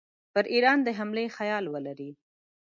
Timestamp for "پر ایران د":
0.33-0.87